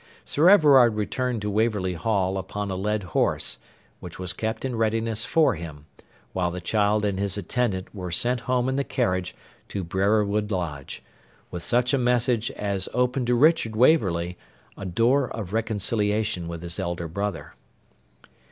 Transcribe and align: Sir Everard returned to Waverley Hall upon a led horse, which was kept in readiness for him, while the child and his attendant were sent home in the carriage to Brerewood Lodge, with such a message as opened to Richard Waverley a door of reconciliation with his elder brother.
Sir 0.25 0.49
Everard 0.49 0.95
returned 0.95 1.43
to 1.43 1.51
Waverley 1.51 1.93
Hall 1.93 2.39
upon 2.39 2.71
a 2.71 2.75
led 2.75 3.03
horse, 3.13 3.59
which 3.99 4.17
was 4.17 4.33
kept 4.33 4.65
in 4.65 4.75
readiness 4.75 5.25
for 5.25 5.53
him, 5.53 5.85
while 6.33 6.49
the 6.49 6.59
child 6.59 7.05
and 7.05 7.19
his 7.19 7.37
attendant 7.37 7.93
were 7.93 8.09
sent 8.09 8.39
home 8.49 8.67
in 8.67 8.77
the 8.77 8.83
carriage 8.83 9.35
to 9.69 9.83
Brerewood 9.83 10.49
Lodge, 10.49 11.03
with 11.51 11.61
such 11.61 11.93
a 11.93 11.99
message 11.99 12.49
as 12.53 12.89
opened 12.95 13.27
to 13.27 13.35
Richard 13.35 13.75
Waverley 13.75 14.39
a 14.75 14.85
door 14.85 15.29
of 15.29 15.53
reconciliation 15.53 16.47
with 16.47 16.63
his 16.63 16.79
elder 16.79 17.07
brother. 17.07 17.53